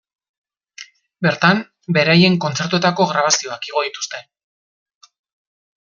Bertan, 1.27 1.61
beraien 1.99 2.39
kontzertuetako 2.47 3.07
grabazioak 3.13 3.71
igo 3.73 3.85
dituzte. 3.91 4.27